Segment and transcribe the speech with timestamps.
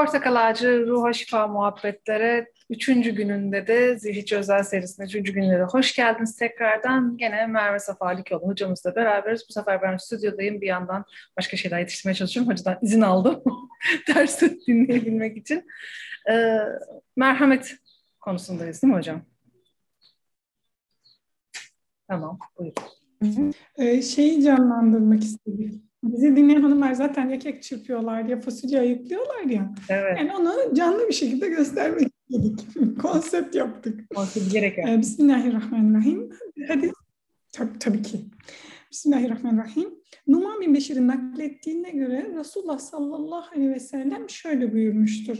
[0.00, 5.94] Portakal Ağacı Ruha Şifa Muhabbetlere üçüncü gününde de Zihnici Özel serisinin üçüncü gününde de hoş
[5.94, 7.16] geldiniz tekrardan.
[7.16, 9.44] Gene Merve Safarlıkoğlu hocamızla beraberiz.
[9.48, 10.60] Bu sefer ben stüdyodayım.
[10.60, 11.04] Bir yandan
[11.36, 12.52] başka şeyler yetiştirmeye çalışıyorum.
[12.52, 13.42] Hocadan izin aldım
[14.08, 15.66] dersi dinleyebilmek için.
[16.30, 16.58] Ee,
[17.16, 17.76] merhamet
[18.20, 19.22] konusundayız değil mi hocam?
[22.08, 22.74] Tamam, buyurun.
[23.76, 25.82] Ee, şeyi canlandırmak istedim.
[26.02, 29.74] Bizi dinleyen hanımlar zaten ya kek çırpıyorlar ya fasulye ayıklıyorlar ya.
[29.88, 30.18] Evet.
[30.18, 32.66] Yani onu canlı bir şekilde göstermek istedik.
[33.02, 34.00] Konsept yaptık.
[34.14, 34.88] Konsept gerekiyor.
[34.88, 36.30] Ee, Bismillahirrahmanirrahim.
[36.68, 36.92] Hadi
[37.52, 38.20] tabii, tabii ki.
[38.90, 39.88] Bismillahirrahmanirrahim.
[40.26, 45.38] Numan bin Beşir'in naklettiğine göre Resulullah sallallahu aleyhi ve sellem şöyle buyurmuştur.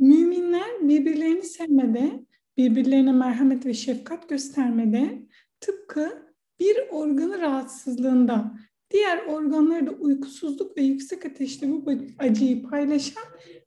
[0.00, 2.10] Müminler birbirlerini sevmede,
[2.56, 5.22] birbirlerine merhamet ve şefkat göstermede
[5.60, 6.29] tıpkı
[6.60, 8.54] bir organı rahatsızlığında
[8.90, 13.24] diğer organları da uykusuzluk ve yüksek ateşte bu acıyı paylaşan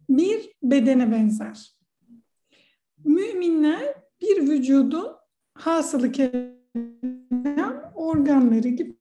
[0.10, 1.76] bir bedene benzer.
[3.06, 5.08] Müminler bir vücudun
[5.54, 8.96] hasılı kelam organları gibi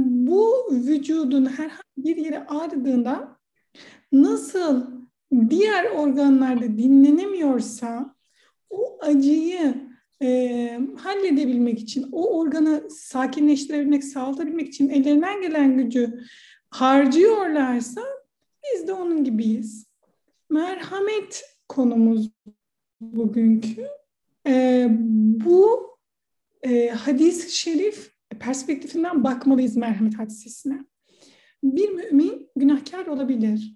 [0.00, 3.38] bu vücudun herhangi bir yeri ağrıdığında
[4.12, 4.86] nasıl
[5.50, 8.14] diğer organlarda dinlenemiyorsa
[8.70, 9.86] o acıyı
[10.22, 16.20] e, halledebilmek için, o organı sakinleştirebilmek, sağlatabilmek için ellerinden gelen gücü
[16.70, 18.00] harcıyorlarsa
[18.64, 19.86] biz de onun gibiyiz.
[20.50, 22.30] Merhamet konumuz
[23.00, 23.86] bugünkü.
[24.46, 24.86] E,
[25.44, 25.90] bu
[26.62, 30.84] e, hadis-i şerif perspektifinden bakmalıyız merhamet hadisesine.
[31.62, 33.74] Bir mümin günahkar olabilir.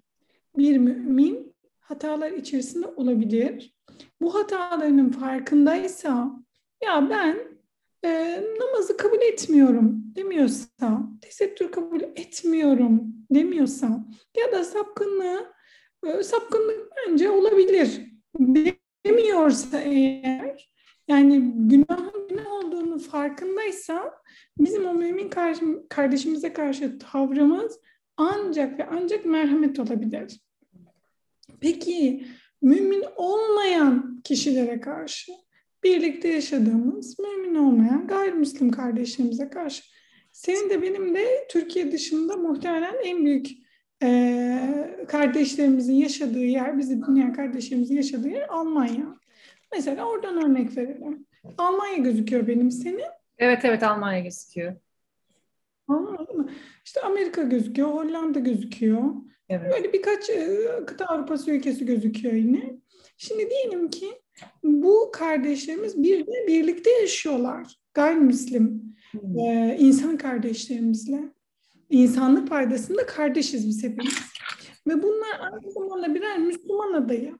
[0.57, 1.50] Bir mümin
[1.91, 3.75] hatalar içerisinde olabilir.
[4.21, 6.31] Bu hatalarının farkındaysa
[6.83, 7.37] ya ben
[8.05, 14.05] e, namazı kabul etmiyorum demiyorsa, tesettür kabul etmiyorum demiyorsa
[14.37, 15.53] ya da sapkınlığı
[16.05, 18.01] e, sapkınlık bence olabilir
[19.05, 20.71] demiyorsa eğer
[21.07, 24.13] yani günahın günah olduğunu farkındaysa
[24.57, 25.29] bizim o mümin
[25.89, 27.79] kardeşimize karşı tavrımız
[28.17, 30.39] ancak ve ancak merhamet olabilir.
[31.61, 32.25] Peki
[32.61, 35.31] mümin olmayan kişilere karşı,
[35.83, 39.83] birlikte yaşadığımız mümin olmayan gayrimüslim kardeşlerimize karşı.
[40.31, 43.47] Senin de benim de Türkiye dışında muhtemelen en büyük
[44.03, 49.19] e, kardeşlerimizin yaşadığı yer, bizi dinleyen kardeşlerimizin yaşadığı yer Almanya.
[49.73, 51.25] Mesela oradan örnek verelim.
[51.57, 53.01] Almanya gözüküyor benim senin.
[53.37, 54.75] Evet evet Almanya gözüküyor.
[55.87, 56.49] Anladın mı?
[56.85, 59.03] İşte Amerika gözüküyor, Hollanda gözüküyor.
[59.51, 59.73] Evet.
[59.73, 62.75] Böyle birkaç e, kıta Avrupası ülkesi gözüküyor yine.
[63.17, 64.07] Şimdi diyelim ki
[64.63, 67.75] bu kardeşlerimiz bir de birlikte yaşıyorlar.
[67.93, 69.39] Gayrimüslim hmm.
[69.39, 71.33] e, insan kardeşlerimizle.
[71.89, 74.13] İnsanlık paydasında kardeşiz biz hepimiz.
[74.87, 77.37] Ve bunlar aynı zamanda birer Müslüman adayı.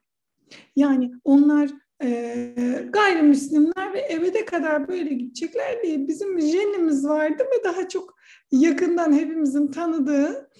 [0.76, 1.70] Yani onlar
[2.02, 2.54] e,
[2.90, 8.14] gayrimüslimler ve ebede kadar böyle gidecekler diye bizim jenimiz vardı ve daha çok
[8.50, 10.50] yakından hepimizin tanıdığı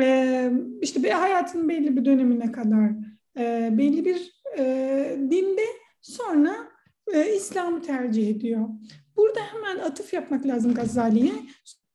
[0.00, 2.90] e, işte bir hayatın belli bir dönemine kadar
[3.38, 5.64] e, belli bir e, dinde
[6.00, 6.68] sonra
[7.12, 8.68] e, İslam'ı tercih ediyor.
[9.16, 11.32] Burada hemen atıf yapmak lazım Gazali'ye.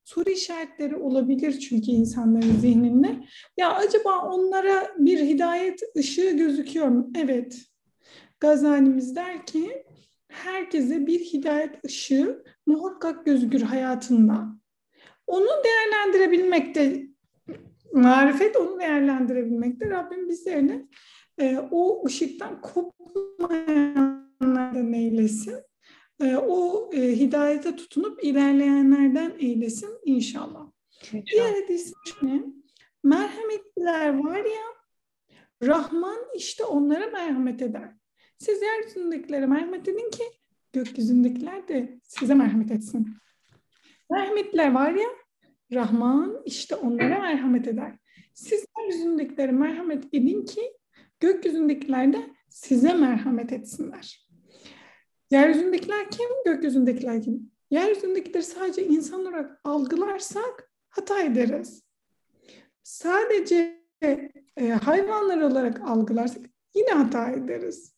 [0.03, 3.15] Soru işaretleri olabilir çünkü insanların zihninde.
[3.57, 7.11] Ya acaba onlara bir hidayet ışığı gözüküyor mu?
[7.15, 7.61] Evet.
[8.39, 9.83] Gazali'miz der ki
[10.27, 14.47] herkese bir hidayet ışığı muhakkak gözükür hayatında.
[15.27, 17.07] Onu değerlendirebilmek de
[17.97, 19.89] marifet onu değerlendirebilmekte.
[19.89, 20.85] Rabbim bizleri
[21.37, 25.55] e, o ışıktan kopmayanlardan eylesin.
[26.21, 30.71] E, o e, hidayete tutunup ilerleyenlerden eylesin inşallah.
[31.13, 31.25] inşallah.
[31.25, 32.43] Diğer hadis ne?
[33.03, 34.77] Merhametliler var ya
[35.63, 37.91] Rahman işte onlara merhamet eder.
[38.37, 40.23] Siz yeryüzündekilere merhamet edin ki
[40.73, 43.07] gökyüzündekiler de size merhamet etsin.
[44.11, 45.07] Merhametliler var ya
[45.73, 47.93] Rahman işte onlara merhamet eder.
[48.33, 50.61] Siz yeryüzündekilere merhamet edin ki
[51.19, 54.27] gökyüzündekiler de size merhamet etsinler.
[55.31, 56.29] Yeryüzündekiler kim?
[56.45, 57.51] Gökyüzündekiler kim?
[57.71, 61.83] Yeryüzündekileri sadece insan olarak algılarsak hata ederiz.
[62.83, 67.95] Sadece e, hayvanlar olarak algılarsak yine hata ederiz.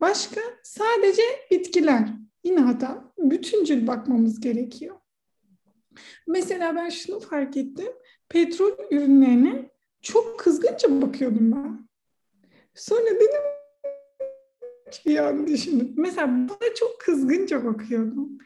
[0.00, 2.08] Başka sadece bitkiler
[2.44, 3.12] yine hata.
[3.18, 4.96] Bütüncül bakmamız gerekiyor.
[6.26, 7.92] Mesela ben şunu fark ettim.
[8.28, 9.70] Petrol ürünlerine
[10.02, 11.88] çok kızgınca bakıyordum ben.
[12.74, 13.42] Sonra dedim
[15.06, 15.94] bir an düşündüm.
[15.96, 18.38] Mesela buna çok kızgınca bakıyordum.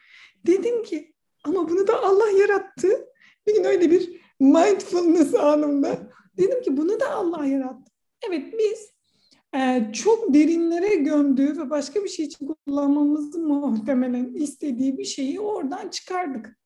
[0.46, 1.14] Dedim ki
[1.44, 3.08] ama bunu da Allah yarattı.
[3.46, 5.98] Bir gün öyle bir mindfulness anımda.
[6.38, 7.92] Dedim ki bunu da Allah yarattı.
[8.28, 8.92] Evet biz
[9.54, 15.88] e, çok derinlere gömdüğü ve başka bir şey için kullanmamızı muhtemelen istediği bir şeyi oradan
[15.88, 16.58] çıkardık.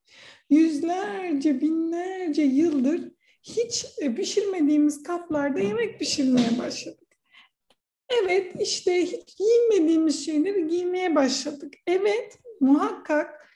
[0.49, 3.11] Yüzlerce, binlerce yıldır
[3.43, 7.07] hiç e, pişirmediğimiz kaplarda yemek pişirmeye başladık.
[8.23, 11.73] Evet işte hiç giymediğimiz şeyleri giymeye başladık.
[11.87, 13.47] Evet muhakkak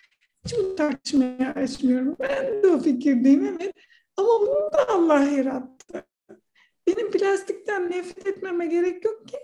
[0.45, 2.15] hiç bu tartışmayı açmıyorum.
[2.19, 3.73] Ben de o fikirdeyim evet.
[4.17, 6.05] Ama bunu da Allah yarattı.
[6.87, 9.37] Benim plastikten nefret etmeme gerek yok ki.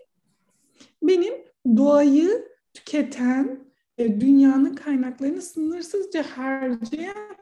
[1.03, 1.33] Benim
[1.77, 3.66] doğayı tüketen,
[3.97, 7.35] dünyanın kaynaklarını sınırsızca harcayan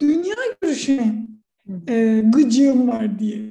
[0.00, 1.26] dünya görüşüne
[1.88, 3.50] e, gıcığım var diye.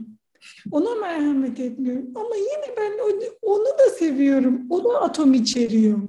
[0.71, 2.11] Ona merhamet etmiyorum.
[2.15, 2.91] Ama yine ben
[3.41, 4.61] onu da seviyorum.
[4.69, 5.99] O da atom içeriyor.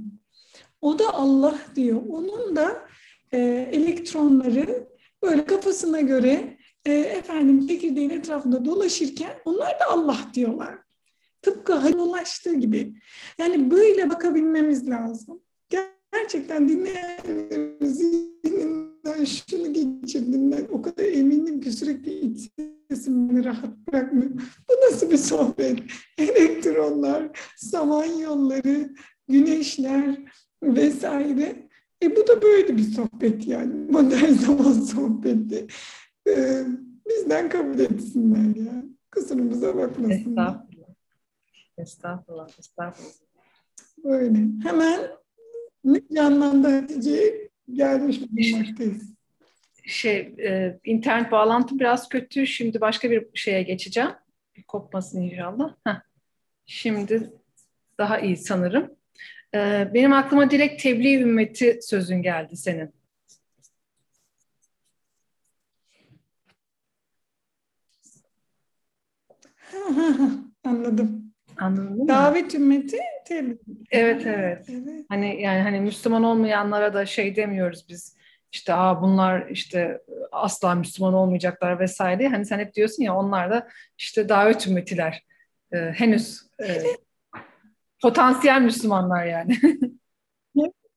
[0.80, 2.02] O da Allah diyor.
[2.08, 2.88] Onun da
[3.32, 3.38] e,
[3.72, 4.88] elektronları
[5.22, 10.78] böyle kafasına göre e, efendim çekirdeğin etrafında dolaşırken onlar da Allah diyorlar.
[11.42, 12.94] Tıpkı halolaştığı gibi.
[13.38, 15.40] Yani böyle bakabilmemiz lazım.
[16.12, 18.40] Gerçekten dinleyenlerimizin
[19.26, 20.66] şunu geçirdim ben.
[20.72, 22.50] O kadar eminim ki sürekli iç
[22.90, 24.30] sesimi rahat bırakmıyor.
[24.68, 25.78] Bu nasıl bir sohbet?
[26.18, 28.94] Elektronlar, samanyolları,
[29.28, 30.18] güneşler
[30.62, 31.68] vesaire.
[32.02, 33.90] E bu da böyle bir sohbet yani.
[33.90, 35.66] Modern zaman sohbeti.
[36.28, 36.64] Ee,
[37.08, 38.84] bizden kabul etsinler ya.
[39.14, 40.16] Kusurumuza bakmasınlar.
[40.18, 40.88] Estağfurullah.
[41.78, 42.58] Estağfurullah.
[42.58, 43.12] Estağfurullah.
[44.04, 44.38] Böyle.
[44.62, 45.00] Hemen
[46.14, 49.10] canlandı Hatice gelmiş bulunmaktayız.
[49.84, 52.46] Şey, e, internet bağlantı biraz kötü.
[52.46, 54.10] Şimdi başka bir şeye geçeceğim.
[54.56, 55.74] Bir kopmasın inşallah.
[55.86, 56.00] Heh.
[56.66, 57.30] Şimdi
[57.98, 58.96] daha iyi sanırım.
[59.54, 62.94] E, benim aklıma direkt tebliğ ümmeti sözün geldi senin.
[70.64, 71.32] Anladım.
[71.56, 72.08] Anladın mı?
[72.08, 73.58] Davet ümmeti tebliğ.
[73.90, 75.04] Evet, evet evet.
[75.08, 78.16] Hani yani hani Müslüman olmayanlara da şey demiyoruz biz.
[78.52, 80.02] İşte Aa, bunlar işte
[80.32, 82.28] asla Müslüman olmayacaklar vesaire.
[82.28, 85.24] Hani sen hep diyorsun ya onlar da işte davet ümmetiler.
[85.72, 86.82] Ee, henüz e,
[88.02, 89.58] potansiyel Müslümanlar yani.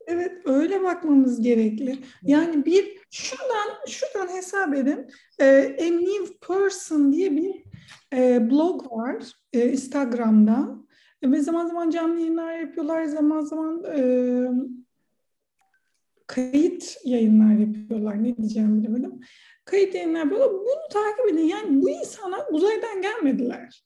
[0.07, 2.00] Evet öyle bakmamız gerekli.
[2.24, 5.07] Yani bir şuradan şuradan hesap edin.
[5.39, 7.63] E, A New Person diye bir
[8.13, 9.24] e, blog var
[9.54, 10.75] e, Instagram'da
[11.24, 14.02] ve zaman zaman canlı yayınlar yapıyorlar, zaman zaman e,
[16.28, 18.24] kayıt yayınlar yapıyorlar.
[18.24, 19.20] Ne diyeceğimi bilemedim.
[19.66, 20.52] Kayıt yayınlar yapıyorlar.
[20.52, 21.48] Bunu takip edin.
[21.48, 23.84] Yani bu insanlar uzaydan gelmediler.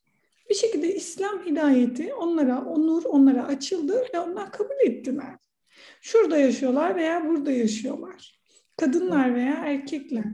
[0.50, 5.38] Bir şekilde İslam hidayeti onlara, onur onlara açıldı ve onlar kabul ettiler.
[6.02, 8.40] Şurada yaşıyorlar veya burada yaşıyorlar.
[8.78, 10.26] Kadınlar veya erkekler.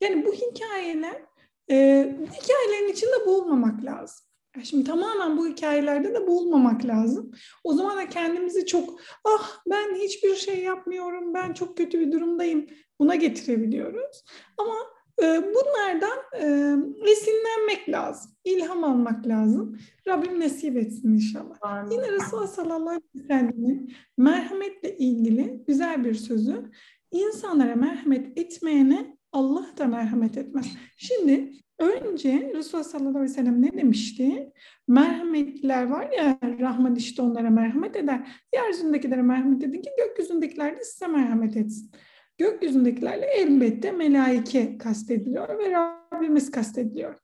[0.00, 1.22] Yani bu hikayeler
[1.70, 1.76] e,
[2.20, 4.26] hikayelerin içinde boğulmamak lazım.
[4.62, 7.30] Şimdi tamamen bu hikayelerde de boğulmamak lazım.
[7.64, 12.66] O zaman da kendimizi çok ah ben hiçbir şey yapmıyorum, ben çok kötü bir durumdayım
[12.98, 14.24] buna getirebiliyoruz.
[14.58, 14.74] Ama
[15.22, 16.46] e, bunlardan e,
[17.10, 19.78] esinlenmek lazım, ilham almak lazım.
[20.08, 21.56] Rabbim nasip etsin inşallah.
[21.62, 21.90] Amin.
[21.90, 26.70] Yine Resulullah sallallahu aleyhi ve sellem'in merhametle ilgili güzel bir sözü.
[27.10, 30.66] İnsanlara merhamet etmeyene Allah da merhamet etmez.
[30.96, 34.52] Şimdi önce Resulullah sallallahu aleyhi ve sellem ne demişti?
[34.88, 38.42] Merhametliler var ya rahmet işte onlara merhamet eder.
[38.54, 41.90] Yeryüzündekilere merhamet edin ki gökyüzündekiler de size merhamet etsin.
[42.38, 47.14] Gökyüzündekilerle elbette melaike kastediliyor ve Rabbimiz kastediliyor.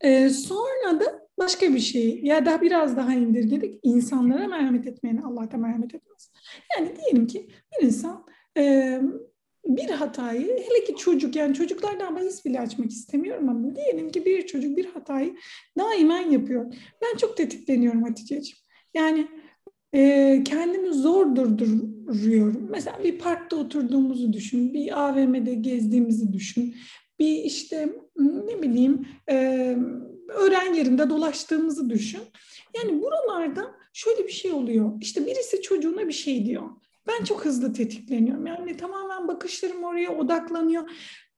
[0.00, 5.50] Ee, sonra da başka bir şey ya da biraz daha indirgedik insanlara merhamet etmeyene Allah
[5.50, 6.32] da merhamet etmez.
[6.76, 8.26] Yani diyelim ki bir insan
[8.58, 9.00] e,
[9.66, 14.46] bir hatayı hele ki çocuk yani çocuklardan bahis bile açmak istemiyorum ama diyelim ki bir
[14.46, 15.36] çocuk bir hatayı
[15.78, 16.74] daimen yapıyor.
[17.02, 18.58] Ben çok tetikleniyorum Hatice'ciğim.
[18.94, 19.28] Yani
[19.94, 22.66] e, kendimi zor durduruyorum.
[22.70, 26.74] Mesela bir parkta oturduğumuzu düşün, bir AVM'de gezdiğimizi düşün,
[27.18, 29.36] bir işte ne bileyim e,
[30.28, 32.20] öğren yerinde dolaştığımızı düşün.
[32.76, 34.92] Yani buralarda şöyle bir şey oluyor.
[35.00, 36.70] İşte birisi çocuğuna bir şey diyor.
[37.08, 38.46] Ben çok hızlı tetikleniyorum.
[38.46, 40.90] Yani tamamen bakışlarım oraya odaklanıyor.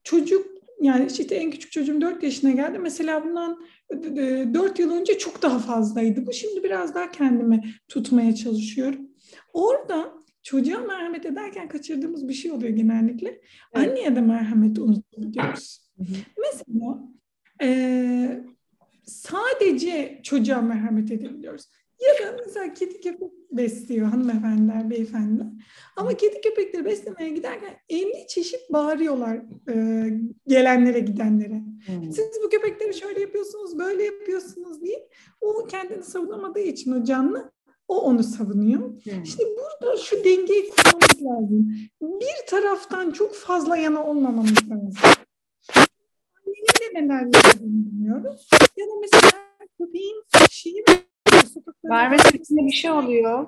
[0.04, 0.46] Çocuk
[0.80, 2.78] yani işte en küçük çocuğum 4 yaşına geldi.
[2.78, 3.66] Mesela bundan
[4.54, 6.26] 4 yıl önce çok daha fazlaydı.
[6.26, 9.00] Bu şimdi biraz daha kendimi tutmaya çalışıyorum.
[9.52, 13.28] Orada çocuğa merhamet ederken kaçırdığımız bir şey oluyor genellikle.
[13.28, 13.42] Evet.
[13.88, 15.90] Anneye de merhameti unutuyoruz.
[16.38, 16.98] Mesela
[17.62, 18.44] e,
[19.04, 21.68] sadece çocuğa merhamet edebiliyoruz.
[22.00, 25.46] Ya da mesela kedi köpek besliyor hanımefendiler, beyefendiler.
[25.96, 29.36] Ama kedi köpekleri beslemeye giderken 50 çeşit bağırıyorlar
[29.68, 30.06] e,
[30.46, 31.62] gelenlere gidenlere.
[31.86, 32.12] Hmm.
[32.12, 35.08] Siz bu köpekleri şöyle yapıyorsunuz, böyle yapıyorsunuz diye.
[35.40, 37.52] O kendini savunamadığı için o canlı
[37.88, 38.80] o onu savunuyor.
[38.80, 39.26] Hmm.
[39.26, 41.74] Şimdi burada şu dengeyi kurmamız lazım.
[42.02, 44.94] Bir taraftan çok fazla yana olmamamız lazım.
[46.46, 48.48] Annenin de neler yaptığını bilmiyoruz.
[48.76, 49.32] Ya da mesela
[49.78, 50.84] köpeğin şeyi
[51.84, 53.46] Merve sesinde bir şey oluyor.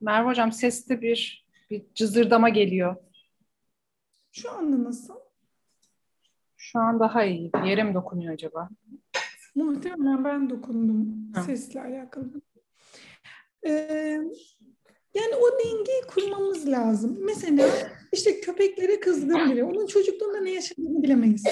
[0.00, 2.96] Merve hocam seste bir bir cızırdama geliyor.
[4.32, 5.14] Şu anda nasıl?
[6.56, 7.52] Şu an daha iyi.
[7.52, 8.68] Bir yere mi dokunuyor acaba?
[9.54, 11.32] Muhtemelen ben dokundum.
[11.34, 11.42] Ha.
[11.42, 12.30] Sesle alakalı.
[13.66, 14.20] Ee,
[15.14, 17.18] yani o dengeyi kurmamız lazım.
[17.20, 17.68] Mesela
[18.12, 19.64] işte köpeklere kızgın biri.
[19.64, 21.44] Onun çocukluğunda ne yaşadığını bilemeyiz.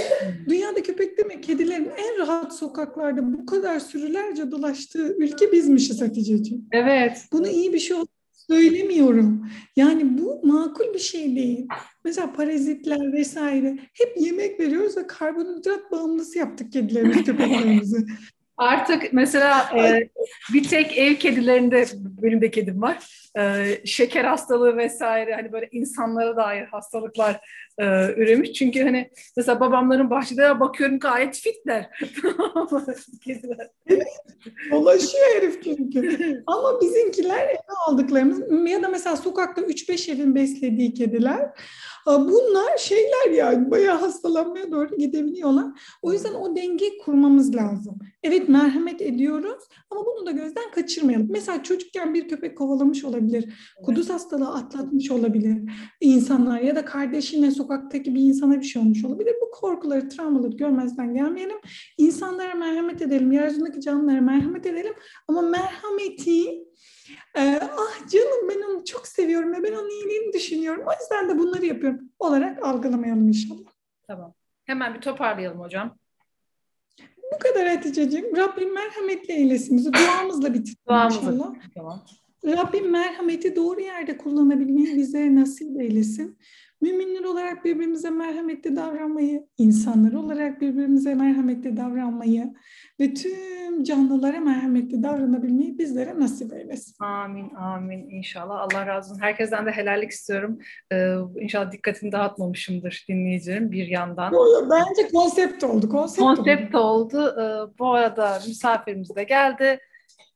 [0.48, 6.68] Dünyada köpek demek kedilerin en rahat sokaklarda bu kadar sürülerce dolaştığı ülke bizmişiz Hatice'ciğim.
[6.72, 7.24] Evet.
[7.32, 9.48] Bunu iyi bir şey olarak söylemiyorum.
[9.76, 11.66] Yani bu makul bir şey değil.
[12.04, 18.06] Mesela parazitler vesaire hep yemek veriyoruz ve karbonhidrat bağımlısı yaptık kedilerimizi, köpeklerimizi.
[18.58, 20.08] Artık mesela e,
[20.52, 23.28] bir tek ev kedilerinde benim de kedim var.
[23.38, 27.40] E, şeker hastalığı vesaire hani böyle insanlara dair hastalıklar
[27.78, 27.84] e,
[28.16, 28.52] üremiş.
[28.52, 31.90] Çünkü hani mesela babamların bahçede bakıyorum gayet fitler.
[33.24, 33.68] kediler.
[34.70, 36.42] Dolaşıyor herif çünkü.
[36.46, 41.50] Ama bizimkiler eve aldıklarımız ya da mesela sokakta 3-5 evin beslediği kediler
[42.16, 45.66] bunlar şeyler yani bayağı hastalanmaya doğru gidebiliyorlar.
[46.02, 47.98] O yüzden o dengeyi kurmamız lazım.
[48.22, 51.28] Evet merhamet ediyoruz ama bunu da gözden kaçırmayalım.
[51.30, 53.54] Mesela çocukken bir köpek kovalamış olabilir.
[53.84, 55.58] Kuduz hastalığı atlatmış olabilir
[56.00, 59.34] insanlar ya da kardeşine sokaktaki bir insana bir şey olmuş olabilir.
[59.42, 61.58] Bu korkuları, travmaları görmezden gelmeyelim.
[61.98, 63.32] İnsanlara merhamet edelim.
[63.32, 64.94] Yeryüzündeki canlılara merhamet edelim.
[65.28, 66.68] Ama merhameti
[67.36, 70.84] ee, ah canım ben onu çok seviyorum ve ben onun iyiliğini düşünüyorum.
[70.86, 73.70] O yüzden de bunları yapıyorum olarak algılamayalım inşallah.
[74.06, 74.34] Tamam.
[74.64, 75.98] Hemen bir toparlayalım hocam.
[77.58, 78.36] Kadar Hatice'ciğim.
[78.36, 79.90] Rabbim merhametli eylesin bizi.
[79.92, 81.20] Duamızla bitirelim Duamızla.
[81.32, 81.54] inşallah.
[81.74, 82.04] Tamam.
[82.46, 86.38] Rabbim merhameti doğru yerde kullanabilmeyi bize nasip eylesin.
[86.80, 92.54] Müminler olarak birbirimize merhametli davranmayı, insanlar olarak birbirimize merhametli davranmayı
[93.00, 97.04] ve tüm canlılara merhametli davranabilmeyi bizlere nasip eylesin.
[97.04, 98.60] Amin, amin inşallah.
[98.60, 99.22] Allah razı olsun.
[99.22, 100.58] Herkesten de helallik istiyorum.
[100.92, 104.32] Ee, inşallah dikkatini dağıtmamışımdır dinleyicilerin bir yandan.
[104.70, 105.88] Bence konsept oldu.
[105.88, 107.18] Konsept, konsept oldu.
[107.18, 107.34] oldu.
[107.40, 109.80] Ee, bu arada misafirimiz de geldi.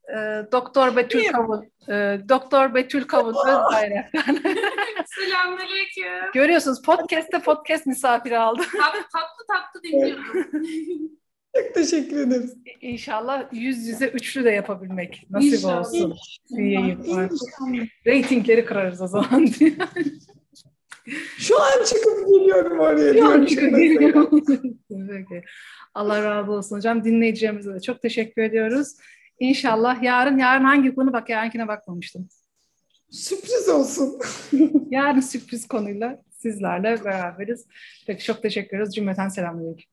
[0.09, 4.11] Ee, Doktor Betül Kavun, e, Doktor Betül Kavun Özbayrak.
[5.06, 6.32] Selamünaleyküm.
[6.35, 8.62] Görüyorsunuz podcast'te podcast misafiri aldı.
[8.62, 10.25] tatlı tatlı tatlı dinliyorum.
[11.56, 12.54] Çok teşekkür ederiz.
[12.80, 15.80] İnşallah yüz yüze üçlü de yapabilmek nasip İnşallah.
[15.80, 16.16] olsun.
[16.50, 17.28] İnşallah.
[18.06, 19.47] Reytingleri kırarız o zaman
[21.38, 23.14] Şu an çıkıp geliyorum oraya.
[23.14, 24.42] Şu an çıkıp geliyorum.
[25.94, 27.04] Allah razı olsun hocam.
[27.04, 28.97] Dinleyicilerimize de çok teşekkür ediyoruz.
[29.42, 32.28] İnşallah yarın, yarın hangi konu bak yarınkine bakmamıştım.
[33.11, 34.18] Sürpriz olsun.
[34.90, 37.66] yarın sürpriz konuyla sizlerle beraberiz.
[38.06, 38.94] Peki çok teşekkür ederiz.
[38.94, 39.90] Cümleten selamünaleyküm.